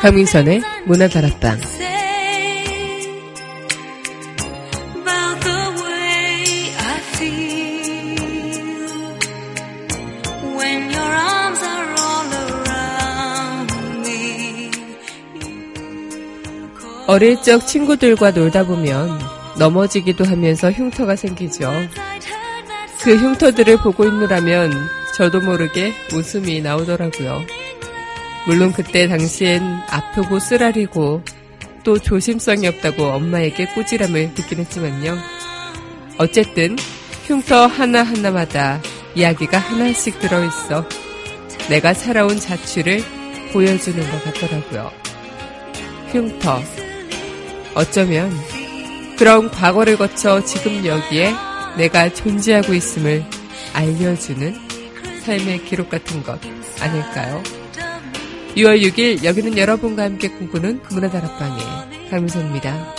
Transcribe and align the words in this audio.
강민선의 0.00 0.62
문화다락방 0.86 1.58
어릴 17.08 17.42
적 17.42 17.66
친구들과 17.66 18.32
놀다 18.32 18.64
보면 18.64 19.18
넘어지기도 19.58 20.24
하면서 20.24 20.70
흉터가 20.70 21.16
생기죠. 21.16 21.72
그 23.02 23.16
흉터들을 23.16 23.78
보고 23.78 24.04
있느라면 24.04 24.72
저도 25.16 25.40
모르게 25.40 25.92
웃음이 26.12 26.60
나오더라고요. 26.60 27.57
물론 28.48 28.72
그때 28.72 29.06
당시엔 29.06 29.62
아프고 29.90 30.38
쓰라리고 30.38 31.22
또 31.84 31.98
조심성이 31.98 32.66
없다고 32.66 33.04
엄마에게 33.04 33.66
꾸지람을 33.74 34.32
듣긴 34.32 34.60
했지만요. 34.60 35.18
어쨌든 36.16 36.74
흉터 37.26 37.66
하나하나마다 37.66 38.80
이야기가 39.14 39.58
하나씩 39.58 40.18
들어있어 40.18 40.88
내가 41.68 41.92
살아온 41.92 42.40
자취를 42.40 43.02
보여주는 43.52 44.00
것 44.10 44.24
같더라고요. 44.24 44.92
흉터. 46.10 46.62
어쩌면 47.74 48.32
그런 49.18 49.50
과거를 49.50 49.98
거쳐 49.98 50.42
지금 50.42 50.86
여기에 50.86 51.34
내가 51.76 52.08
존재하고 52.14 52.72
있음을 52.72 53.26
알려주는 53.74 54.54
삶의 55.20 55.66
기록 55.66 55.90
같은 55.90 56.22
것 56.22 56.40
아닐까요? 56.80 57.57
6월 58.56 58.82
6일 58.82 59.24
여기는 59.24 59.56
여러분과 59.56 60.04
함께 60.04 60.28
꿈꾸는 60.28 60.80
문화 60.90 61.08
다락방의 61.10 62.10
강민선입니다. 62.10 62.94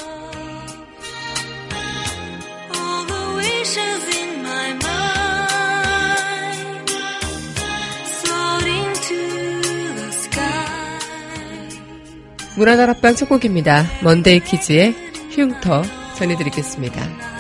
문화 12.58 12.76
다락방 12.76 13.16
첫 13.16 13.30
곡입니다. 13.30 13.86
먼데이 14.04 14.42
키즈의 14.42 14.94
흉터 15.32 15.82
전해드리겠습니다. 16.18 17.39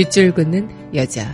밑줄 0.00 0.32
긋는 0.32 0.94
여자. 0.94 1.30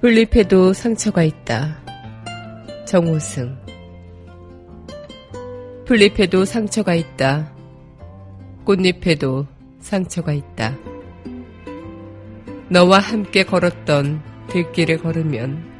풀잎에도 0.00 0.72
상처가 0.72 1.24
있다. 1.24 1.82
정호승. 2.86 3.58
풀잎에도 5.84 6.44
상처가 6.44 6.94
있다. 6.94 7.52
꽃잎에도 8.64 9.48
상처가 9.80 10.32
있다. 10.32 10.76
너와 12.68 13.00
함께 13.00 13.42
걸었던 13.42 14.22
들길을 14.46 14.98
걸으면 14.98 15.75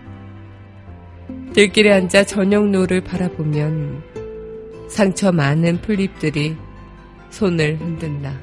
들길에 1.57 1.91
앉아 1.91 2.25
저녁놀을 2.25 3.01
바라보면 3.01 4.03
상처 4.91 5.33
많은 5.33 5.81
풀잎들이 5.81 6.55
손을 7.31 7.81
흔든다. 7.81 8.39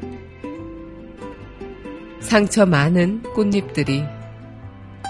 상처 2.19 2.66
많은 2.66 3.22
꽃잎들이 3.35 4.03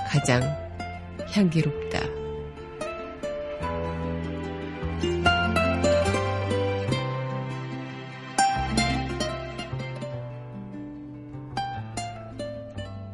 가장 0.09 0.43
향기롭다. 1.31 2.01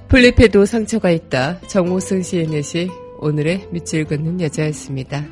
풀잎에도 0.07 0.65
상처가 0.65 1.11
있다. 1.11 1.59
정호승 1.67 2.23
시인의 2.23 2.63
시 2.63 2.89
오늘의 3.21 3.67
밑줄 3.71 4.05
긋는 4.05 4.39
여자였습니다. 4.39 5.25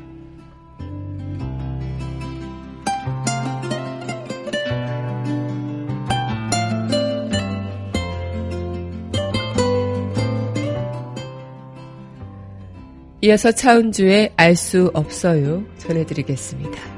이어서 13.20 13.50
차은주의 13.50 14.32
알 14.36 14.54
수 14.54 14.90
없어요 14.94 15.64
전해드리겠습니다. 15.78 16.97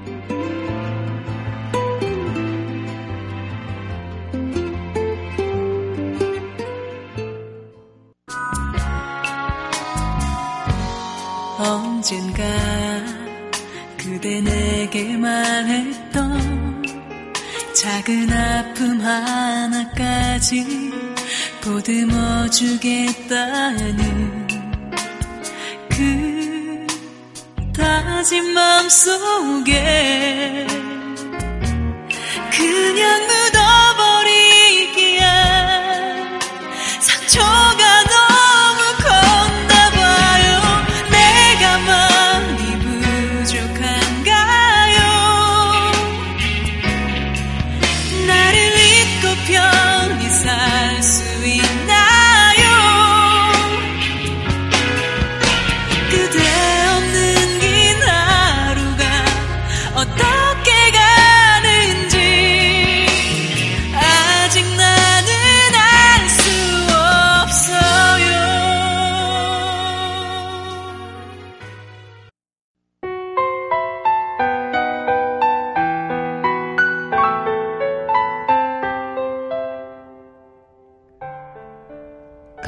내게 14.90 15.16
말했던 15.16 16.82
작은 17.72 18.32
아픔 18.32 19.00
하나까지 19.00 20.66
보듬어 21.62 22.50
주겠다는 22.50 23.86
그 25.90 26.86
다짐 27.72 28.52
마음 28.52 28.88
속에 28.88 30.66
그냥 32.50 33.28
묻어버리기에 33.94 35.20
상처 36.98 37.59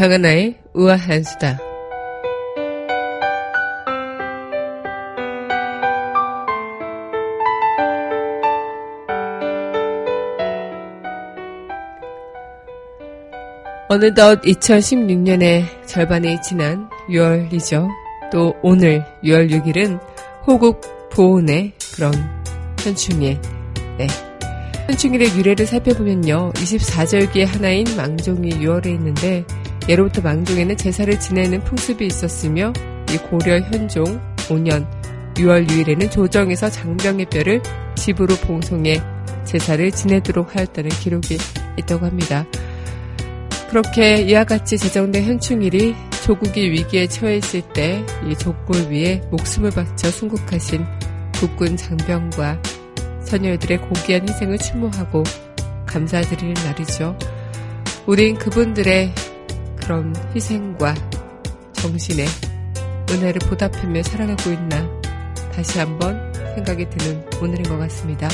가 0.03 0.09
강하나의 0.09 0.57
우아한 0.75 1.23
수다. 1.23 1.61
어느덧 13.89 14.43
2016년의 14.43 15.87
절반이 15.87 16.43
지난 16.43 16.91
6월이죠. 17.09 17.89
또 18.33 18.57
오늘 18.61 19.05
6월 19.23 19.53
6일은 19.53 20.01
호국 20.45 20.81
보온의 21.13 21.75
그런 21.95 22.13
현충일. 22.81 23.41
네. 23.99 24.09
현충일의 24.89 25.37
유래를 25.37 25.65
살펴보면요. 25.65 26.51
24절기의 26.55 27.47
하나인 27.47 27.85
망종이 27.97 28.51
6월에 28.51 28.87
있는데 28.87 29.45
예로부터 29.89 30.23
망종에는 30.23 30.77
제사를 30.77 31.19
지내는 31.19 31.65
풍습이 31.65 32.07
있었으며 32.07 32.73
이 33.11 33.17
고려 33.19 33.61
현종 33.61 34.05
5년 34.49 34.87
6월 35.35 35.69
6일에는 35.69 36.11
조정에서 36.11 36.71
장병의 36.71 37.27
뼈를 37.27 37.63
집으로 37.95 38.35
봉송해 38.37 39.01
제사를 39.45 39.91
지내도록 39.91 40.55
하였다는 40.55 40.91
기록이 40.91 41.39
있다고 41.79 42.07
합니다. 42.07 42.47
그렇게 43.71 44.23
이와 44.23 44.45
같이 44.45 44.77
제정된 44.77 45.25
현충일이 45.25 45.95
조국이 46.25 46.71
위기에 46.71 47.07
처해 47.07 47.39
있을 47.39 47.63
때이 47.73 48.37
족골 48.39 48.91
위에 48.91 49.23
목숨을 49.31 49.71
바쳐 49.71 50.11
순국하신 50.11 50.85
국군 51.35 51.77
장병과 51.77 52.63
선녀들의 53.25 53.81
고귀한 53.81 54.29
희생을 54.29 54.59
추모하고 54.59 55.25
감사드리는 55.87 56.55
날이죠. 56.55 57.17
우린 58.07 58.37
그분들의 58.37 59.15
그런 59.93 60.15
희생과 60.35 60.95
정신에 61.75 62.25
은혜를 63.11 63.41
보답하며 63.47 64.03
살아가고 64.05 64.51
있나 64.53 64.89
다시 65.55 65.81
한번 65.81 66.33
생각이 66.55 66.89
드는 66.89 67.23
오늘인 67.43 67.65
것 67.65 67.77
같습니다. 67.77 68.27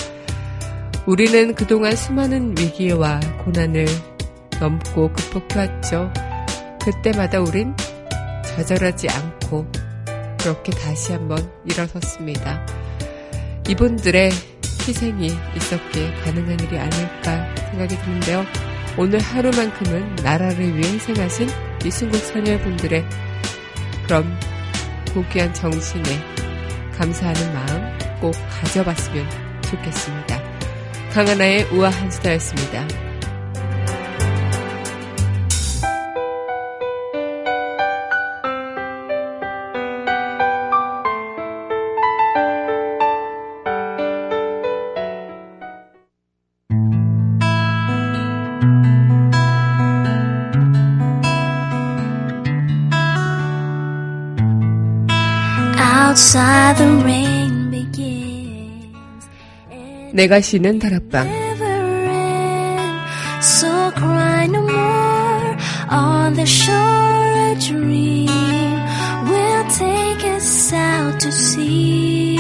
우리는 1.05 1.57
그동안 1.57 1.97
수많은 1.97 2.55
위기와 2.57 3.19
고난을 3.45 3.87
넘고 4.61 5.13
극복해왔죠. 5.13 6.13
그때마다 6.81 7.41
우린 7.41 7.75
좌절하지 8.45 9.09
않고 9.09 9.67
그렇게 10.39 10.71
다시 10.71 11.11
한번 11.11 11.51
일어섰습니다. 11.65 12.65
이분들의 13.69 14.31
희생이 14.87 15.27
있었기에 15.57 16.15
가능한 16.23 16.61
일이 16.61 16.79
아닐까 16.79 17.53
생각이 17.73 17.97
드는데요. 17.97 18.68
오늘 18.99 19.21
하루만큼은 19.21 20.17
나라를 20.25 20.77
위해 20.77 20.95
희생하신 20.95 21.49
이 21.85 21.91
순국 21.91 22.17
사녀분들의 22.19 23.07
그런 24.03 24.37
고귀한 25.15 25.55
정신에 25.55 26.03
감사하는 26.97 27.55
마음 27.55 27.99
꼭 28.21 28.35
가져봤으면 28.51 29.25
좋겠습니다. 29.63 30.43
강하나의 31.13 31.73
우아한 31.73 32.11
수다였습니다. 32.11 33.08
내가 60.19 60.41
쉬는 60.41 60.81
다락방 60.81 61.29
So 63.41 63.93
cry 63.95 64.47
no 64.47 64.61
more 64.63 65.57
on 65.91 66.35
the 66.35 66.43
shore 66.43 67.53
a 67.53 67.55
dream 67.61 68.29
will 69.29 69.65
take 69.79 70.29
us 70.35 70.75
out 70.75 71.19
to 71.21 71.29
sea 71.29 72.37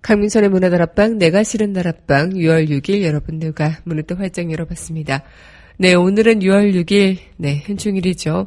강민선의 0.00 0.48
문화다락방 0.48 1.18
내가 1.18 1.42
싫은 1.42 1.74
다락방 1.74 2.30
6월 2.30 2.68
6일 2.70 3.02
여러분들과 3.02 3.80
문을 3.84 4.04
또 4.04 4.14
활짝 4.14 4.50
열어봤습니다. 4.50 5.22
네, 5.78 5.94
오늘은 5.94 6.38
6월 6.38 6.72
6일, 6.74 7.18
네, 7.36 7.62
현충일이죠. 7.66 8.46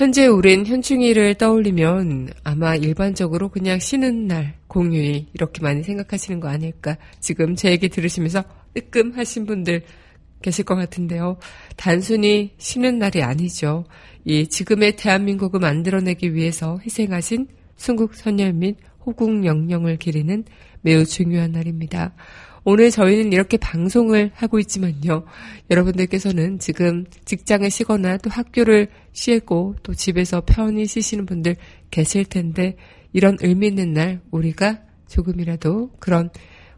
현재 0.00 0.26
우린 0.26 0.64
현충일을 0.64 1.34
떠올리면 1.34 2.30
아마 2.42 2.74
일반적으로 2.74 3.50
그냥 3.50 3.78
쉬는 3.78 4.28
날, 4.28 4.54
공휴일 4.66 5.26
이렇게 5.34 5.60
많이 5.60 5.82
생각하시는 5.82 6.40
거 6.40 6.48
아닐까. 6.48 6.96
지금 7.20 7.54
제 7.54 7.70
얘기 7.70 7.90
들으시면서 7.90 8.42
뜨끔하신 8.72 9.44
분들 9.44 9.82
계실 10.40 10.64
것 10.64 10.74
같은데요. 10.76 11.36
단순히 11.76 12.54
쉬는 12.56 12.98
날이 12.98 13.22
아니죠. 13.22 13.84
이 14.24 14.48
지금의 14.48 14.96
대한민국을 14.96 15.60
만들어내기 15.60 16.32
위해서 16.32 16.78
희생하신 16.82 17.48
순국 17.76 18.14
선열 18.14 18.54
및 18.54 18.78
호국 19.04 19.44
영령을 19.44 19.98
기리는 19.98 20.44
매우 20.80 21.04
중요한 21.04 21.52
날입니다. 21.52 22.14
오늘 22.64 22.90
저희는 22.90 23.32
이렇게 23.32 23.56
방송을 23.56 24.32
하고 24.34 24.58
있지만요. 24.58 25.24
여러분들께서는 25.70 26.58
지금 26.58 27.06
직장을 27.24 27.68
쉬거나 27.70 28.18
또 28.18 28.28
학교를 28.30 28.88
쉬고 29.12 29.76
또 29.82 29.94
집에서 29.94 30.42
편히 30.44 30.86
쉬시는 30.86 31.26
분들 31.26 31.56
계실 31.90 32.24
텐데 32.24 32.76
이런 33.12 33.36
의미 33.40 33.68
있는 33.68 33.92
날 33.92 34.20
우리가 34.30 34.80
조금이라도 35.08 35.92
그런 35.98 36.30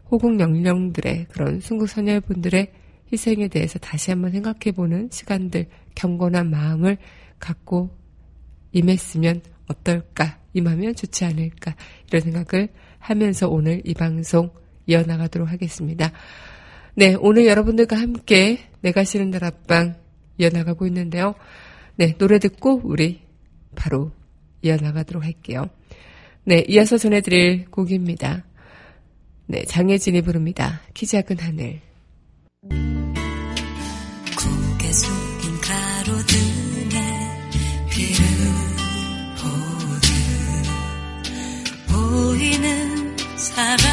호국 0.09 0.39
영령들의 0.39 1.27
그런 1.29 1.59
순국 1.59 1.89
선열분들의 1.89 2.71
희생에 3.11 3.47
대해서 3.47 3.77
다시 3.79 4.11
한번 4.11 4.31
생각해보는 4.31 5.09
시간들 5.11 5.67
경건한 5.95 6.49
마음을 6.49 6.97
갖고 7.39 7.95
임했으면 8.71 9.41
어떨까 9.67 10.39
임하면 10.53 10.95
좋지 10.95 11.25
않을까 11.25 11.75
이런 12.07 12.21
생각을 12.21 12.69
하면서 12.99 13.49
오늘 13.49 13.81
이 13.85 13.93
방송 13.93 14.49
이어나가도록 14.85 15.51
하겠습니다. 15.51 16.11
네, 16.95 17.15
오늘 17.19 17.45
여러분들과 17.47 17.99
함께 17.99 18.59
내가 18.81 19.03
싫은 19.03 19.31
다락방 19.31 19.95
이어나가고 20.37 20.85
있는데요. 20.87 21.33
네, 21.95 22.15
노래 22.17 22.39
듣고 22.39 22.81
우리 22.83 23.21
바로 23.75 24.11
이어나가도록 24.61 25.23
할게요. 25.23 25.69
네, 26.43 26.63
이어서 26.67 26.97
전해드릴 26.97 27.65
곡입니다. 27.71 28.43
네, 29.45 29.63
장혜진이 29.65 30.21
부릅니다. 30.21 30.81
키 30.93 31.05
작은 31.05 31.37
하늘. 31.39 31.81
고개 34.35 34.91
숙인 34.91 35.59
가로등에 35.61 36.95
비를 37.89 38.25
보듯 39.37 40.01
보이는 41.91 43.17
사랑 43.37 43.92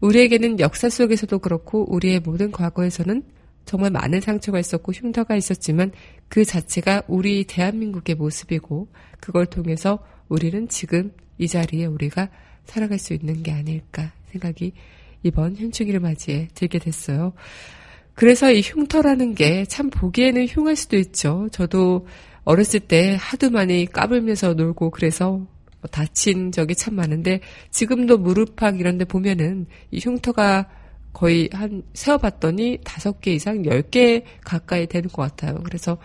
우리에게는 0.01 0.61
역사 0.61 0.89
속에서도 0.89 1.39
그렇고 1.41 1.85
우리의 1.93 2.21
모든 2.21 2.51
과거에서는 2.53 3.23
정말 3.67 3.91
많은 3.91 4.23
상처가 4.23 4.59
있었고 4.59 4.93
흉터가 4.93 5.37
있었지만 5.37 5.93
그 6.29 6.43
자체가 6.43 7.03
우리 7.07 7.45
대한민국의 7.45 8.15
모습이고 8.15 8.89
그걸 9.21 9.45
통해서 9.45 9.99
우리는 10.31 10.69
지금 10.69 11.13
이 11.37 11.47
자리에 11.49 11.85
우리가 11.85 12.31
살아갈 12.65 12.99
수 12.99 13.13
있는 13.13 13.43
게 13.43 13.53
아닐까 13.53 14.11
생각이 14.33 14.73
이번 15.23 15.55
현충일을 15.55 16.01
맞이해 16.01 16.49
들게 16.55 16.79
됐어요. 16.79 17.35
그래서 18.19 18.51
이 18.51 18.61
흉터라는 18.63 19.35
게 19.37 19.65
참 19.69 19.91
보기에는 19.91 20.47
흉할 20.49 20.75
수도 20.77 20.97
있죠. 20.97 21.49
저도 21.53 22.07
어렸을 22.45 22.81
때 22.81 23.17
하도 23.21 23.49
많이 23.51 23.87
까불면서 23.87 24.55
놀고 24.55 24.91
그래서 24.91 25.47
다친 25.93 26.51
적이 26.51 26.75
참 26.75 26.95
많은데 26.97 27.41
지금도 27.71 28.19
무릎팍 28.19 28.81
이런 28.81 28.99
데 28.99 29.05
보면은 29.05 29.67
이 29.93 30.01
흉터가 30.01 30.69
거의 31.13 31.49
한 31.53 31.83
세어봤더니 31.95 32.79
다섯 32.85 33.21
개 33.21 33.33
이상 33.33 33.65
열 33.65 33.83
개 33.91 34.25
가까이 34.45 34.87
되는 34.89 35.09
것 35.11 35.23
같아요. 35.23 35.61
그래서 35.65 35.97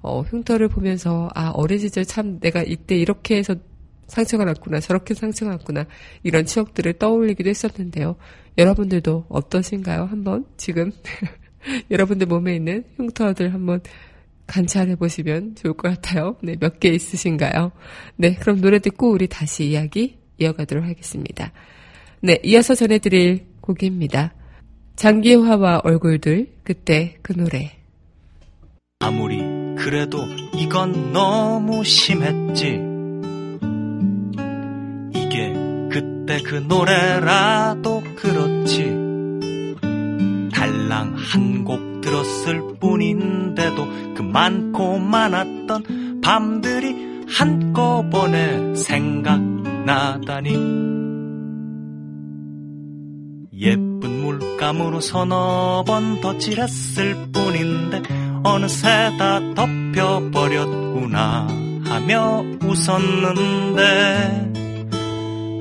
어, 0.00 0.22
흉터를 0.22 0.68
보면서 0.68 1.28
아 1.34 1.50
어린 1.50 1.78
시절 1.78 2.04
참 2.06 2.40
내가 2.40 2.62
이때 2.62 2.96
이렇게 2.96 3.36
해서 3.36 3.54
상처가 4.06 4.44
났구나 4.46 4.80
저렇게 4.80 5.12
상처가 5.14 5.52
났구나 5.52 5.84
이런 6.22 6.46
추억들을 6.46 6.94
떠올리기도 6.94 7.50
했었는데요. 7.50 8.16
여러분들도 8.56 9.26
어떠신가요? 9.28 10.04
한번 10.06 10.46
지금 10.56 10.92
여러분들 11.90 12.26
몸에 12.26 12.56
있는 12.56 12.84
흉터들 12.96 13.52
한번 13.52 13.80
관찰해 14.46 14.96
보시면 14.96 15.56
좋을 15.56 15.74
것 15.74 15.88
같아요. 15.94 16.36
네, 16.42 16.56
몇 16.58 16.80
개 16.80 16.88
있으신가요? 16.88 17.72
네, 18.16 18.34
그럼 18.34 18.60
노래 18.60 18.78
듣고 18.78 19.10
우리 19.10 19.26
다시 19.28 19.64
이야기 19.66 20.16
이어가도록 20.38 20.84
하겠습니다. 20.84 21.52
네, 22.20 22.38
이어서 22.44 22.74
전해드릴 22.74 23.44
곡입니다. 23.60 24.32
장기화와 24.96 25.82
얼굴들 25.84 26.48
그때 26.64 27.16
그 27.22 27.32
노래 27.32 27.72
아무리 29.00 29.38
그래도 29.76 30.18
이건 30.56 31.12
너무 31.12 31.84
심했지 31.84 32.80
이게 35.14 35.52
그때 35.90 36.40
그 36.42 36.56
노래라도 36.56 37.97
한 41.28 41.64
곡 41.64 42.00
들었을 42.00 42.78
뿐인데도 42.80 43.86
그 44.14 44.22
많고 44.22 44.98
많았던 44.98 46.20
밤들이 46.22 47.24
한꺼번에 47.28 48.74
생각나다니. 48.74 50.52
예쁜 53.60 54.22
물감으로 54.24 55.00
서너 55.00 55.84
번 55.86 56.20
덧칠했을 56.20 57.32
뿐인데 57.32 58.02
어느새 58.44 59.10
다 59.18 59.40
덮여버렸구나 59.54 61.48
하며 61.84 62.44
웃었는데 62.62 63.82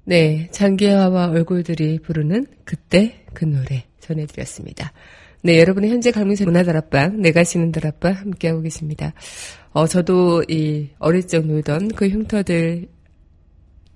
네, 0.05 0.49
장기하와 0.51 1.27
얼굴들이 1.27 1.99
부르는 1.99 2.47
그때 2.65 3.23
그 3.33 3.45
노래 3.45 3.85
전해드렸습니다. 3.99 4.91
네, 5.41 5.57
여러분의 5.57 5.89
현재 5.89 6.11
강민세 6.11 6.43
문화다락방, 6.43 7.21
내가 7.21 7.45
쉬는 7.45 7.71
다락방 7.71 8.13
함께하고 8.13 8.61
계십니다. 8.61 9.13
어, 9.71 9.87
저도 9.87 10.43
이 10.49 10.89
어릴 10.99 11.25
적 11.27 11.45
놀던 11.45 11.89
그 11.95 12.09
흉터들 12.09 12.89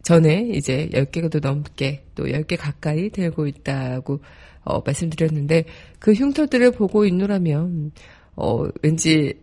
전에 0.03 0.51
이제 0.53 0.87
10개가 0.93 1.29
더 1.29 1.39
넘게 1.39 2.05
또 2.15 2.23
10개 2.27 2.55
가까이 2.57 3.09
되고 3.09 3.45
있다고 3.45 4.21
어, 4.63 4.79
말씀드렸는데 4.85 5.65
그 5.99 6.13
흉터들을 6.13 6.71
보고 6.71 7.05
있노라면 7.05 7.91
어, 8.37 8.63
왠지 8.81 9.33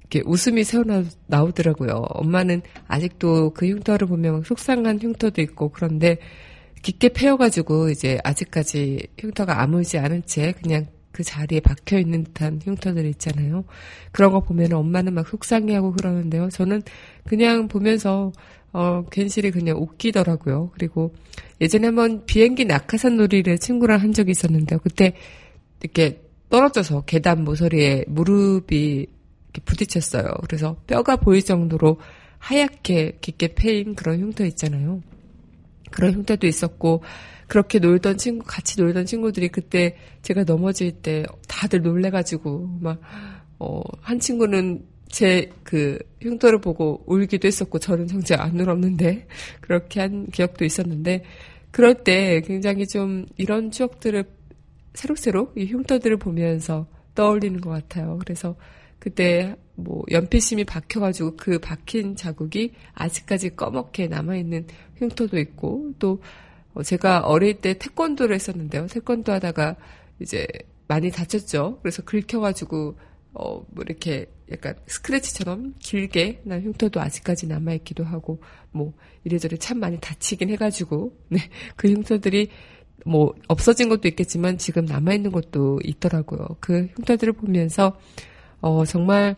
이렇게 0.00 0.22
웃음이 0.24 0.64
새어 0.64 0.82
나오더라고요. 1.26 2.06
엄마는 2.08 2.62
아직도 2.88 3.50
그 3.50 3.66
흉터를 3.66 4.06
보면 4.08 4.44
속상한 4.44 4.98
흉터도 4.98 5.42
있고 5.42 5.68
그런데 5.68 6.16
깊게 6.80 7.10
패여가지고 7.10 7.90
이제 7.90 8.18
아직까지 8.24 9.08
흉터가 9.18 9.60
아물지 9.60 9.98
않은 9.98 10.22
채 10.24 10.52
그냥 10.52 10.86
그 11.12 11.22
자리에 11.22 11.60
박혀 11.60 11.98
있는 11.98 12.24
듯한 12.24 12.60
흉터들 12.62 13.04
있잖아요. 13.06 13.64
그런 14.12 14.32
거 14.32 14.40
보면 14.40 14.72
엄마는 14.72 15.14
막 15.14 15.28
속상해하고 15.28 15.92
그러는데요. 15.92 16.48
저는 16.50 16.82
그냥 17.26 17.68
보면서 17.68 18.32
어, 18.72 19.04
괜시리 19.10 19.50
그냥 19.50 19.78
웃기더라고요. 19.78 20.70
그리고 20.74 21.12
예전에 21.60 21.86
한번 21.86 22.24
비행기 22.24 22.64
낙하산 22.64 23.16
놀이를 23.16 23.58
친구랑 23.58 24.00
한 24.00 24.12
적이 24.12 24.30
있었는데 24.30 24.78
그때 24.78 25.14
이렇게 25.82 26.22
떨어져서 26.50 27.02
계단 27.02 27.44
모서리에 27.44 28.04
무릎이 28.06 29.06
부딪혔어요. 29.64 30.32
그래서 30.46 30.76
뼈가 30.86 31.16
보일 31.16 31.42
정도로 31.44 31.98
하얗게 32.38 33.18
깊게 33.20 33.54
패인 33.54 33.94
그런 33.94 34.20
흉터 34.20 34.44
있잖아요. 34.46 35.02
그런 35.90 36.14
흉터도 36.14 36.46
있었고 36.46 37.02
그렇게 37.46 37.78
놀던 37.78 38.16
친구 38.16 38.44
같이 38.46 38.80
놀던 38.80 39.06
친구들이 39.06 39.48
그때 39.48 39.96
제가 40.22 40.44
넘어질 40.44 40.92
때 40.92 41.24
다들 41.48 41.82
놀래가지고 41.82 42.78
막 42.80 43.00
어, 43.58 43.82
한 44.00 44.18
친구는 44.18 44.84
제 45.08 45.50
그 45.70 45.98
흉터를 46.20 46.60
보고 46.60 47.04
울기도 47.06 47.46
했었고 47.46 47.78
저는 47.78 48.08
정작 48.08 48.40
안 48.40 48.58
울었는데 48.58 49.28
그렇게 49.60 50.00
한 50.00 50.26
기억도 50.26 50.64
있었는데 50.64 51.22
그럴 51.70 52.02
때 52.02 52.40
굉장히 52.40 52.88
좀 52.88 53.26
이런 53.36 53.70
추억들을 53.70 54.24
새록새록 54.94 55.54
이 55.56 55.66
흉터들을 55.66 56.16
보면서 56.16 56.88
떠올리는 57.14 57.60
것 57.60 57.70
같아요. 57.70 58.18
그래서 58.18 58.56
그때 59.00 59.56
뭐 59.74 60.04
연필심이 60.10 60.64
박혀가지고 60.64 61.36
그 61.36 61.58
박힌 61.58 62.14
자국이 62.14 62.74
아직까지 62.94 63.56
꺼멓게 63.56 64.06
남아있는 64.06 64.68
흉터도 64.96 65.38
있고 65.40 65.92
또 65.98 66.22
제가 66.84 67.20
어릴 67.20 67.58
때 67.58 67.74
태권도를 67.74 68.36
했었는데요. 68.36 68.86
태권도 68.86 69.32
하다가 69.32 69.74
이제 70.20 70.46
많이 70.86 71.10
다쳤죠. 71.10 71.80
그래서 71.82 72.02
긁혀가지고 72.02 72.96
어, 73.32 73.64
뭐 73.70 73.84
이렇게 73.86 74.26
약간 74.50 74.74
스크래치처럼 74.86 75.74
길게 75.78 76.42
난 76.44 76.62
흉터도 76.62 77.00
아직까지 77.00 77.46
남아있기도 77.46 78.04
하고, 78.04 78.42
뭐, 78.72 78.92
이래저래 79.24 79.56
참 79.56 79.78
많이 79.78 79.98
다치긴 80.00 80.50
해가지고, 80.50 81.16
네, 81.28 81.38
그 81.76 81.88
흉터들이 81.88 82.48
뭐, 83.06 83.32
없어진 83.48 83.88
것도 83.88 84.08
있겠지만 84.08 84.58
지금 84.58 84.84
남아있는 84.84 85.30
것도 85.30 85.78
있더라고요. 85.84 86.56
그 86.58 86.88
흉터들을 86.96 87.32
보면서, 87.34 87.96
어, 88.60 88.84
정말, 88.84 89.36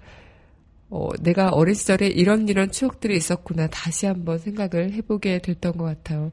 어, 0.91 1.09
내가 1.21 1.49
어린 1.51 1.75
시절에 1.75 2.09
이런 2.09 2.49
이런 2.49 2.71
추억들이 2.71 3.17
있었구나 3.17 3.67
다시 3.69 4.07
한번 4.07 4.39
생각을 4.39 4.93
해보게 4.93 5.41
됐던 5.41 5.77
것 5.77 5.85
같아요. 5.85 6.33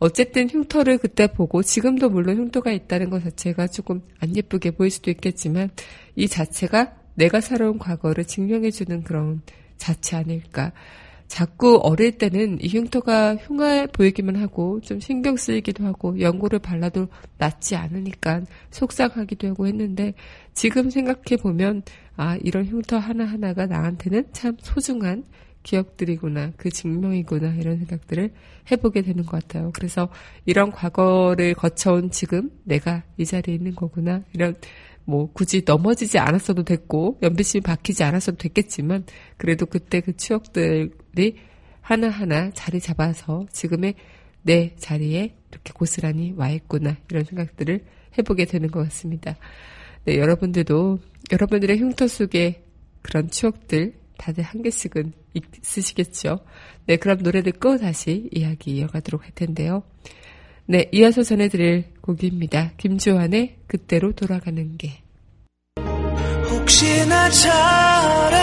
어쨌든 0.00 0.48
흉터를 0.48 0.96
그때 0.98 1.26
보고 1.26 1.62
지금도 1.62 2.08
물론 2.08 2.38
흉터가 2.38 2.72
있다는 2.72 3.10
것 3.10 3.22
자체가 3.22 3.66
조금 3.66 4.02
안 4.18 4.34
예쁘게 4.34 4.72
보일 4.72 4.90
수도 4.90 5.10
있겠지만 5.10 5.70
이 6.16 6.26
자체가 6.26 6.94
내가 7.14 7.42
살아온 7.42 7.78
과거를 7.78 8.24
증명해주는 8.24 9.02
그런 9.04 9.42
자체 9.76 10.16
아닐까. 10.16 10.72
자꾸 11.28 11.78
어릴 11.84 12.18
때는 12.18 12.58
이 12.60 12.68
흉터가 12.68 13.36
흉해 13.36 13.86
보이기만 13.92 14.34
하고 14.36 14.80
좀 14.80 14.98
신경 14.98 15.36
쓰이기도 15.36 15.84
하고 15.84 16.18
연고를 16.18 16.58
발라도 16.58 17.06
낫지 17.38 17.76
않으니까 17.76 18.42
속상하기도 18.72 19.48
하고 19.48 19.68
했는데 19.68 20.14
지금 20.54 20.90
생각해 20.90 21.36
보면 21.40 21.82
아 22.16 22.36
이런 22.42 22.66
흉터 22.66 22.98
하나하나가 22.98 23.66
나한테는 23.66 24.28
참 24.32 24.56
소중한 24.60 25.24
기억들이구나 25.62 26.52
그 26.56 26.70
증명이구나 26.70 27.54
이런 27.54 27.78
생각들을 27.78 28.32
해보게 28.70 29.02
되는 29.02 29.24
것 29.24 29.42
같아요. 29.42 29.70
그래서 29.74 30.08
이런 30.46 30.70
과거를 30.70 31.54
거쳐온 31.54 32.10
지금 32.10 32.50
내가 32.64 33.02
이 33.16 33.24
자리에 33.24 33.54
있는 33.54 33.74
거구나 33.74 34.22
이런 34.32 34.56
뭐 35.04 35.30
굳이 35.32 35.62
넘어지지 35.66 36.18
않았어도 36.18 36.64
됐고 36.64 37.18
연비심이 37.22 37.62
박히지 37.62 38.04
않았어도 38.04 38.38
됐겠지만 38.38 39.04
그래도 39.36 39.66
그때 39.66 40.00
그 40.00 40.16
추억들이 40.16 41.36
하나하나 41.80 42.50
자리 42.50 42.80
잡아서 42.80 43.46
지금의 43.50 43.94
내 44.42 44.74
자리에 44.76 45.34
이렇게 45.50 45.72
고스란히 45.74 46.32
와 46.36 46.48
있구나 46.50 46.96
이런 47.10 47.24
생각들을 47.24 47.84
해보게 48.18 48.44
되는 48.44 48.70
것 48.70 48.82
같습니다. 48.84 49.36
네, 50.10 50.18
여러분들도 50.18 50.98
여러분들의 51.30 51.78
흉터 51.78 52.08
속에 52.08 52.64
그런 53.00 53.30
추억들 53.30 53.94
다들 54.18 54.42
한 54.42 54.60
개씩은 54.60 55.12
있으시겠죠. 55.62 56.40
네, 56.86 56.96
그럼 56.96 57.18
노래 57.22 57.42
듣고 57.42 57.78
다시 57.78 58.28
이야기 58.32 58.72
이어가도록 58.72 59.22
할 59.22 59.30
텐데요. 59.36 59.84
네, 60.66 60.88
이어서 60.90 61.22
전해드릴 61.22 61.84
곡입니다. 62.00 62.72
김주환의 62.76 63.58
그때로 63.68 64.10
돌아가는 64.12 64.76
게. 64.76 65.00
혹시 66.50 67.06
나처럼 67.06 68.40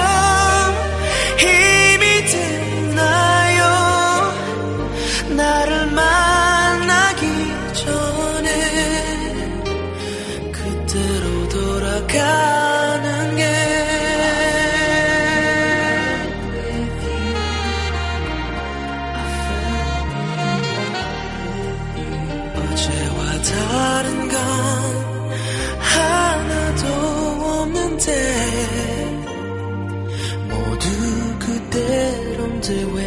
그대로인데 31.47 32.86
왜 32.93 33.02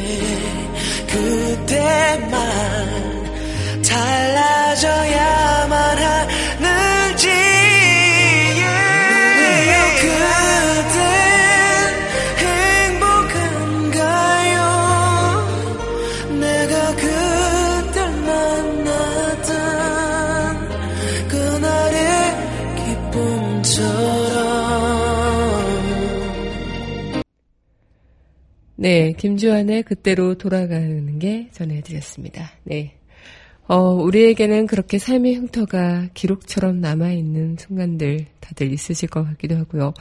그때만 1.07 2.33
달라 3.83 4.50
네, 28.83 29.12
김주환의 29.12 29.83
그때로 29.83 30.37
돌아가는 30.37 31.19
게 31.19 31.51
전해드렸습니다. 31.53 32.53
네. 32.64 32.95
어, 33.66 33.93
우리에게는 33.93 34.66
그렇게 34.66 34.97
삶의 34.99 35.35
흉터가 35.35 36.09
기록처럼 36.14 36.81
남아있는 36.81 37.57
순간들 37.59 38.25
다들 38.40 38.73
있으실 38.73 39.11
것 39.11 39.23
같기도 39.23 39.57
하고요. 39.57 39.93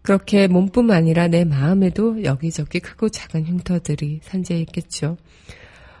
그렇게 0.00 0.46
몸뿐만 0.46 0.96
아니라 0.96 1.28
내 1.28 1.44
마음에도 1.44 2.24
여기저기 2.24 2.80
크고 2.80 3.10
작은 3.10 3.44
흉터들이 3.44 4.20
산재해 4.22 4.60
있겠죠. 4.62 5.18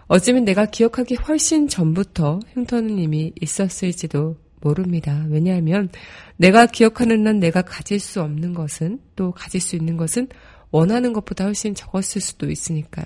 어쩌면 0.06 0.46
내가 0.46 0.64
기억하기 0.64 1.16
훨씬 1.16 1.68
전부터 1.68 2.40
흉터는 2.54 2.98
이미 2.98 3.34
있었을지도 3.42 4.36
모릅니다. 4.62 5.26
왜냐하면 5.28 5.90
내가 6.38 6.64
기억하는 6.64 7.24
난 7.24 7.40
내가 7.40 7.60
가질 7.60 8.00
수 8.00 8.22
없는 8.22 8.54
것은 8.54 9.00
또 9.16 9.32
가질 9.32 9.60
수 9.60 9.76
있는 9.76 9.98
것은 9.98 10.28
원하는 10.70 11.12
것보다 11.12 11.44
훨씬 11.44 11.74
적었을 11.74 12.20
수도 12.20 12.50
있으니까요. 12.50 13.04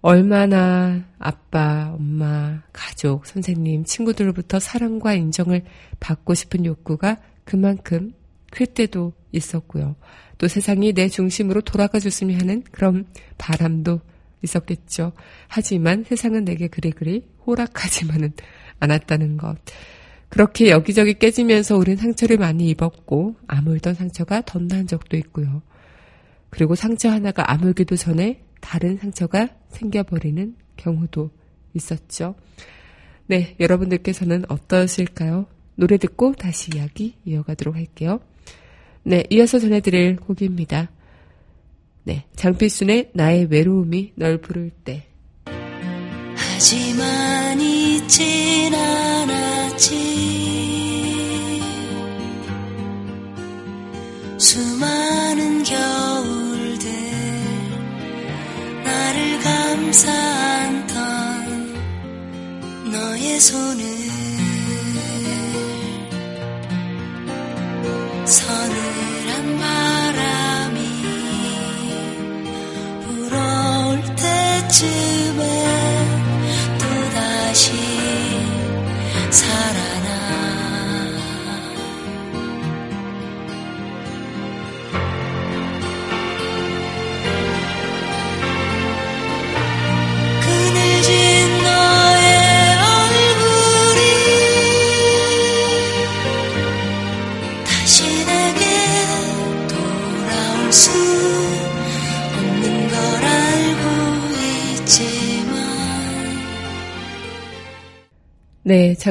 얼마나 0.00 1.04
아빠, 1.18 1.92
엄마, 1.92 2.62
가족, 2.72 3.26
선생님, 3.26 3.84
친구들로부터 3.84 4.60
사랑과 4.60 5.14
인정을 5.14 5.64
받고 5.98 6.34
싶은 6.34 6.64
욕구가 6.64 7.18
그만큼 7.44 8.12
클 8.50 8.66
때도 8.66 9.12
있었고요. 9.32 9.96
또 10.38 10.46
세상이 10.46 10.92
내 10.92 11.08
중심으로 11.08 11.62
돌아가 11.62 11.98
줬으면 11.98 12.40
하는 12.40 12.62
그런 12.70 13.06
바람도 13.38 14.00
있었겠죠. 14.42 15.12
하지만 15.48 16.04
세상은 16.04 16.44
내게 16.44 16.68
그리 16.68 16.92
그리 16.92 17.24
호락하지만은 17.46 18.32
않았다는 18.78 19.36
것. 19.36 19.56
그렇게 20.28 20.70
여기저기 20.70 21.14
깨지면서 21.14 21.76
우린 21.76 21.96
상처를 21.96 22.36
많이 22.36 22.68
입었고 22.68 23.36
아물던 23.48 23.94
상처가 23.94 24.42
덧난 24.42 24.86
적도 24.86 25.16
있고요. 25.16 25.62
그리고 26.50 26.74
상처 26.74 27.10
하나가 27.10 27.50
아물기도 27.52 27.96
전에 27.96 28.44
다른 28.60 28.96
상처가 28.96 29.48
생겨버리는 29.70 30.56
경우도 30.76 31.30
있었죠. 31.74 32.34
네, 33.26 33.56
여러분들께서는 33.60 34.44
어떠실까요? 34.48 35.46
노래 35.74 35.96
듣고 35.98 36.32
다시 36.32 36.70
이야기 36.74 37.14
이어가도록 37.24 37.76
할게요. 37.76 38.20
네, 39.02 39.24
이어서 39.30 39.58
전해드릴 39.58 40.16
곡입니다. 40.16 40.90
네, 42.04 42.24
장필순의 42.36 43.10
나의 43.14 43.46
외로움이 43.50 44.14
널 44.16 44.38
부를 44.38 44.70
때. 44.84 45.06
하지만 46.34 47.60
잊진 47.60 48.74
않았지 48.74 49.98
수많은 54.38 55.62
겨울 55.62 56.37
감싸 59.48 60.12
안던 60.12 60.92
너의 62.92 63.40
손을 63.40 63.82
서늘한 68.26 69.58
바람이 69.58 70.78
불어올 73.06 74.02
때쯤에 74.16 75.57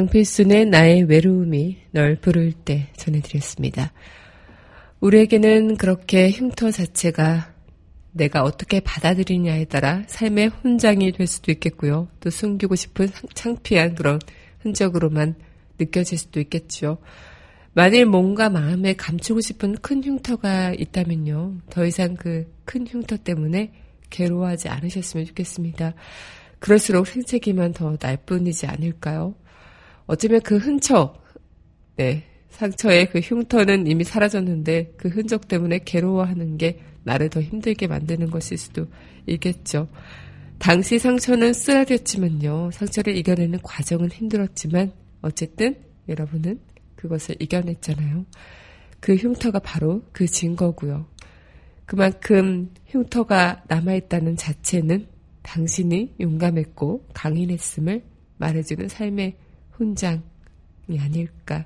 장필순의 0.01 0.67
나의 0.67 1.03
외로움이 1.05 1.77
널 1.89 2.17
부를 2.17 2.53
때 2.53 2.89
전해드렸습니다. 2.97 3.93
우리에게는 4.99 5.75
그렇게 5.77 6.29
흉터 6.29 6.69
자체가 6.69 7.51
내가 8.11 8.43
어떻게 8.43 8.79
받아들이냐에 8.79 9.65
따라 9.65 10.03
삶의 10.05 10.49
훈장이 10.49 11.13
될 11.13 11.25
수도 11.25 11.51
있겠고요. 11.51 12.09
또 12.19 12.29
숨기고 12.29 12.75
싶은 12.75 13.07
상- 13.07 13.27
창피한 13.33 13.95
그런 13.95 14.19
흔적으로만 14.59 15.33
느껴질 15.79 16.19
수도 16.19 16.39
있겠죠. 16.41 16.99
만일 17.73 18.05
뭔가 18.05 18.49
마음에 18.51 18.93
감추고 18.93 19.41
싶은 19.41 19.77
큰 19.77 20.03
흉터가 20.03 20.73
있다면요. 20.77 21.55
더 21.71 21.85
이상 21.87 22.13
그 22.15 22.45
큰 22.65 22.85
흉터 22.85 23.17
때문에 23.17 23.71
괴로워하지 24.11 24.69
않으셨으면 24.69 25.25
좋겠습니다. 25.25 25.95
그럴수록 26.59 27.07
생채기만 27.07 27.73
더 27.73 27.97
날 27.97 28.17
뿐이지 28.17 28.67
않을까요? 28.67 29.33
어쩌면 30.07 30.41
그 30.41 30.57
흔적, 30.57 31.23
네, 31.95 32.23
상처의 32.49 33.11
그 33.11 33.19
흉터는 33.19 33.87
이미 33.87 34.03
사라졌는데 34.03 34.93
그 34.97 35.09
흔적 35.09 35.47
때문에 35.47 35.79
괴로워하는 35.85 36.57
게 36.57 36.79
나를 37.03 37.29
더 37.29 37.41
힘들게 37.41 37.87
만드는 37.87 38.31
것일 38.31 38.57
수도 38.57 38.87
있겠죠. 39.27 39.87
당시 40.57 40.97
상처는 40.97 41.53
쓰라렸지만요. 41.53 42.71
상처를 42.71 43.15
이겨내는 43.15 43.59
과정은 43.61 44.09
힘들었지만 44.09 44.91
어쨌든 45.21 45.75
여러분은 46.09 46.59
그것을 46.95 47.35
이겨냈잖아요. 47.39 48.25
그 48.99 49.15
흉터가 49.15 49.59
바로 49.59 50.01
그 50.11 50.25
증거고요. 50.25 51.05
그만큼 51.85 52.73
흉터가 52.87 53.63
남아있다는 53.67 54.35
자체는 54.35 55.07
당신이 55.43 56.15
용감했고 56.19 57.07
강인했음을 57.13 58.03
말해주는 58.37 58.89
삶의 58.89 59.37
훈장이 59.77 60.21
아닐까. 60.99 61.65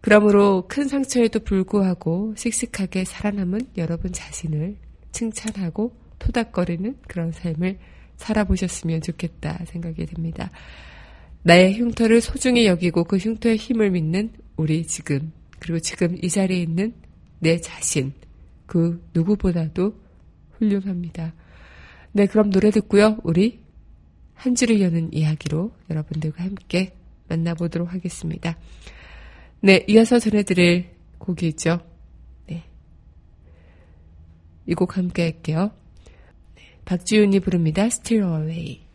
그러므로 0.00 0.66
큰 0.68 0.88
상처에도 0.88 1.40
불구하고 1.40 2.34
씩씩하게 2.36 3.04
살아남은 3.04 3.60
여러분 3.76 4.12
자신을 4.12 4.76
칭찬하고 5.12 5.96
토닥거리는 6.18 6.96
그런 7.06 7.32
삶을 7.32 7.78
살아보셨으면 8.16 9.02
좋겠다 9.02 9.64
생각이 9.66 10.06
듭니다. 10.06 10.50
나의 11.42 11.78
흉터를 11.78 12.20
소중히 12.20 12.66
여기고 12.66 13.04
그 13.04 13.16
흉터의 13.16 13.56
힘을 13.56 13.90
믿는 13.90 14.32
우리 14.56 14.86
지금, 14.86 15.32
그리고 15.58 15.78
지금 15.78 16.16
이 16.22 16.28
자리에 16.28 16.60
있는 16.60 16.92
내 17.38 17.60
자신, 17.60 18.12
그 18.66 19.02
누구보다도 19.14 19.94
훌륭합니다. 20.58 21.32
네, 22.12 22.26
그럼 22.26 22.50
노래 22.50 22.70
듣고요. 22.70 23.18
우리 23.22 23.60
한 24.34 24.54
줄을 24.54 24.80
여는 24.80 25.12
이야기로 25.12 25.72
여러분들과 25.90 26.44
함께 26.44 26.92
만나보도록 27.28 27.92
하겠습니다. 27.92 28.56
네, 29.60 29.84
이어서 29.88 30.18
전해드릴 30.18 30.90
곡이죠. 31.18 31.80
네. 32.46 32.64
이 34.66 34.74
곡 34.74 34.96
함께 34.96 35.22
할게요. 35.22 35.72
네, 36.56 36.62
박지윤이 36.84 37.40
부릅니다. 37.40 37.84
Still 37.84 38.24
Away. 38.24 38.88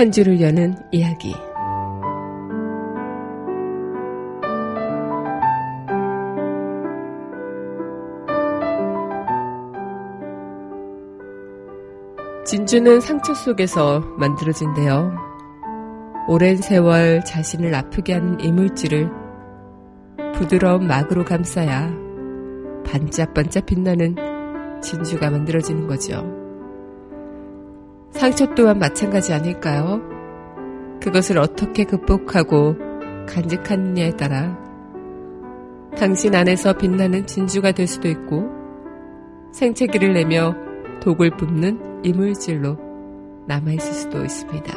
한 0.00 0.10
줄을 0.10 0.40
여는 0.40 0.76
이야기. 0.92 1.34
진주는 12.46 13.00
상처 13.02 13.34
속에서 13.34 14.00
만들어진대요. 14.16 15.12
오랜 16.28 16.56
세월 16.56 17.22
자신을 17.22 17.74
아프게 17.74 18.14
하는 18.14 18.40
이물질을 18.40 19.10
부드러운 20.32 20.86
막으로 20.86 21.26
감싸야 21.26 21.92
반짝반짝 22.86 23.66
빛나는 23.66 24.16
진주가 24.80 25.28
만들어지는 25.28 25.86
거죠. 25.86 26.39
상처 28.20 28.44
또한 28.54 28.78
마찬가지 28.78 29.32
아닐까요? 29.32 30.02
그것을 31.00 31.38
어떻게 31.38 31.84
극복하고 31.84 32.76
간직하느냐에 33.26 34.10
따라 34.10 34.58
당신 35.96 36.34
안에서 36.34 36.74
빛나는 36.74 37.26
진주가 37.26 37.72
될 37.72 37.86
수도 37.86 38.08
있고 38.08 38.50
생채기를 39.52 40.12
내며 40.12 40.54
독을 41.00 41.30
뿜는 41.38 42.02
이물질로 42.04 42.76
남아있을 43.46 43.92
수도 43.94 44.22
있습니다. 44.22 44.70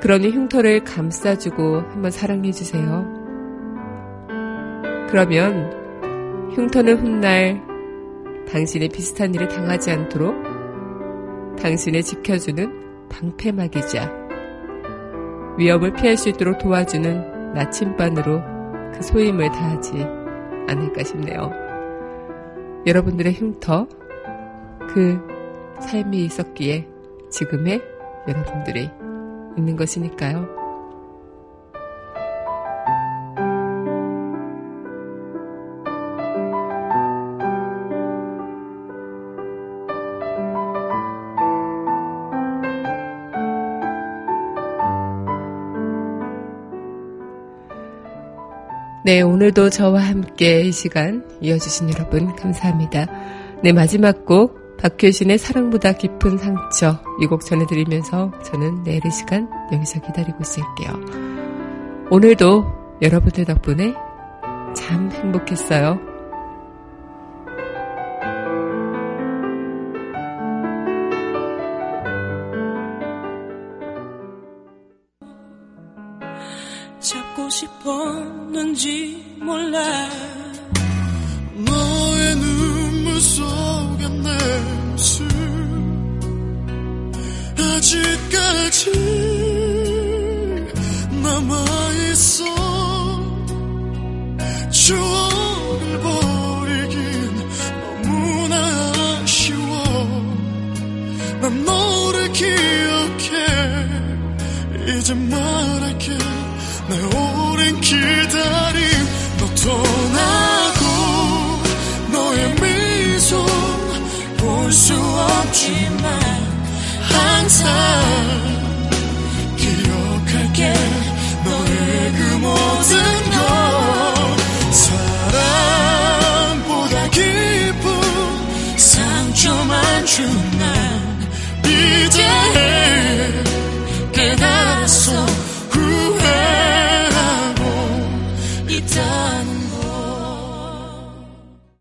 그러니 0.00 0.30
흉터를 0.30 0.84
감싸주고 0.84 1.80
한번 1.80 2.10
사랑해주세요. 2.10 3.20
그러면 5.10 6.50
흉터는 6.54 6.96
훗날 6.96 7.60
당신이 8.50 8.88
비슷한 8.88 9.34
일을 9.34 9.48
당하지 9.48 9.90
않도록 9.90 10.39
당신을 11.60 12.02
지켜주는 12.02 13.08
방패막이자 13.08 14.20
위험을 15.58 15.92
피할 15.92 16.16
수 16.16 16.28
있도록 16.30 16.58
도와주는 16.58 17.52
나침반으로 17.54 18.40
그 18.94 19.02
소임을 19.02 19.50
다하지 19.50 19.92
않을까 20.68 21.04
싶네요. 21.04 21.52
여러분들의 22.86 23.34
흉터, 23.34 23.86
그 24.88 25.20
삶이 25.80 26.24
있었기에 26.24 26.88
지금의 27.30 27.82
여러분들이 28.26 28.90
있는 29.56 29.76
것이니까요. 29.76 30.59
네, 49.04 49.22
오늘도 49.22 49.70
저와 49.70 50.00
함께 50.02 50.60
이 50.62 50.72
시간 50.72 51.24
이어주신 51.40 51.90
여러분 51.94 52.34
감사합니다. 52.36 53.06
네, 53.62 53.72
마지막 53.72 54.26
곡 54.26 54.76
박효신의 54.78 55.38
사랑보다 55.38 55.92
깊은 55.92 56.38
상처 56.38 57.00
이 57.22 57.26
곡 57.26 57.44
전해드리면서 57.44 58.32
저는 58.44 58.82
내일 58.82 59.04
이 59.06 59.10
시간 59.10 59.48
여기서 59.72 60.00
기다리고 60.00 60.38
있을게요. 60.42 60.92
오늘도 62.10 62.98
여러분들 63.02 63.44
덕분에 63.46 63.94
참 64.74 65.10
행복했어요. 65.12 66.09
싶었는지 78.80 79.22
몰라. 79.38 80.08
너의 81.54 82.36
눈물 82.36 83.20
속에 83.20 84.08
내 84.08 84.60
모습 84.90 85.28
아직까지 87.58 88.90
남아있어. 91.22 92.44
추억을 94.70 96.00
버리긴 96.00 97.48
너무나 98.02 98.56
아쉬워. 99.22 99.72
난 101.42 101.64
너를 101.64 102.32
기억해. 102.32 103.34
이제 104.98 105.14
말할게. 105.14 106.18
내 106.90 107.00
오랜 107.16 107.80
기다 107.80 108.69
전하고 109.60 110.84
너의 112.12 112.54
미소 112.54 113.44
볼 114.38 114.72
수 114.72 114.94
없지만 114.94 116.20
항상 117.02 118.49